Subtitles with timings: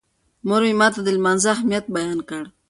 [0.47, 2.43] مور مې ماته د لمانځه اهمیت بیان کړ.